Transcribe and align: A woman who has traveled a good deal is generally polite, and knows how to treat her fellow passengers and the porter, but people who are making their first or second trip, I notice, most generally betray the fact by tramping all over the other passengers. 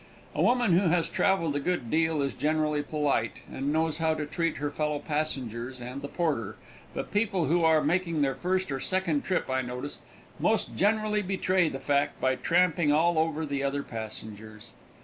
A 0.33 0.41
woman 0.41 0.75
who 0.75 0.87
has 0.87 1.07
traveled 1.09 1.55
a 1.55 1.59
good 1.59 1.91
deal 1.91 2.23
is 2.23 2.33
generally 2.33 2.81
polite, 2.81 3.33
and 3.53 3.71
knows 3.71 3.99
how 3.99 4.15
to 4.15 4.25
treat 4.25 4.57
her 4.57 4.71
fellow 4.71 4.97
passengers 4.97 5.79
and 5.79 6.01
the 6.01 6.07
porter, 6.07 6.55
but 6.95 7.11
people 7.11 7.45
who 7.45 7.63
are 7.63 7.83
making 7.83 8.23
their 8.23 8.33
first 8.33 8.71
or 8.71 8.79
second 8.79 9.23
trip, 9.23 9.47
I 9.47 9.61
notice, 9.61 9.99
most 10.39 10.75
generally 10.75 11.21
betray 11.21 11.69
the 11.69 11.79
fact 11.79 12.19
by 12.19 12.33
tramping 12.33 12.91
all 12.91 13.19
over 13.19 13.45
the 13.45 13.61
other 13.61 13.83
passengers. 13.83 14.71